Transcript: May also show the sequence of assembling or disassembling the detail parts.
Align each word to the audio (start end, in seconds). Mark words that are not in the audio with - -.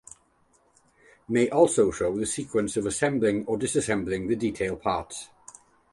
May 1.29 1.47
also 1.51 1.91
show 1.91 2.17
the 2.17 2.25
sequence 2.25 2.75
of 2.75 2.87
assembling 2.87 3.45
or 3.45 3.55
disassembling 3.55 4.29
the 4.29 4.35
detail 4.35 4.75
parts. 4.75 5.27